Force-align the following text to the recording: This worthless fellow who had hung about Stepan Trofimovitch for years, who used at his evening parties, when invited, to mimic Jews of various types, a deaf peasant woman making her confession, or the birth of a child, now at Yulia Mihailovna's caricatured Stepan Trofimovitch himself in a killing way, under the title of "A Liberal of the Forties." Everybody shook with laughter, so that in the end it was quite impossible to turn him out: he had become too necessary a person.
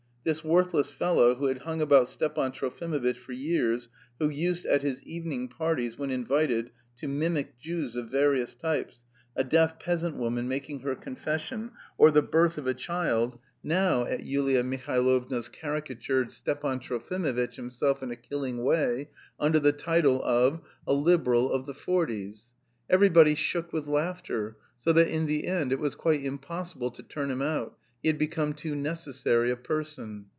This 0.23 0.43
worthless 0.43 0.91
fellow 0.91 1.33
who 1.33 1.45
had 1.47 1.63
hung 1.63 1.81
about 1.81 2.07
Stepan 2.07 2.51
Trofimovitch 2.51 3.17
for 3.17 3.31
years, 3.31 3.89
who 4.19 4.29
used 4.29 4.67
at 4.67 4.83
his 4.83 5.01
evening 5.01 5.47
parties, 5.47 5.97
when 5.97 6.11
invited, 6.11 6.69
to 6.97 7.07
mimic 7.07 7.57
Jews 7.57 7.95
of 7.95 8.11
various 8.11 8.53
types, 8.53 9.01
a 9.35 9.43
deaf 9.43 9.79
peasant 9.79 10.17
woman 10.17 10.47
making 10.47 10.81
her 10.81 10.93
confession, 10.93 11.71
or 11.97 12.11
the 12.11 12.21
birth 12.21 12.59
of 12.59 12.67
a 12.67 12.75
child, 12.75 13.39
now 13.63 14.05
at 14.05 14.19
Yulia 14.21 14.63
Mihailovna's 14.63 15.49
caricatured 15.49 16.31
Stepan 16.31 16.79
Trofimovitch 16.79 17.55
himself 17.55 18.03
in 18.03 18.11
a 18.11 18.15
killing 18.15 18.63
way, 18.63 19.09
under 19.39 19.59
the 19.59 19.71
title 19.73 20.21
of 20.21 20.61
"A 20.85 20.93
Liberal 20.93 21.51
of 21.51 21.65
the 21.65 21.73
Forties." 21.73 22.51
Everybody 22.91 23.33
shook 23.33 23.73
with 23.73 23.87
laughter, 23.87 24.57
so 24.77 24.93
that 24.93 25.07
in 25.07 25.25
the 25.25 25.47
end 25.47 25.71
it 25.71 25.79
was 25.79 25.95
quite 25.95 26.23
impossible 26.23 26.91
to 26.91 27.01
turn 27.01 27.31
him 27.31 27.41
out: 27.41 27.75
he 28.03 28.07
had 28.07 28.17
become 28.17 28.51
too 28.51 28.73
necessary 28.75 29.51
a 29.51 29.55
person. 29.55 30.25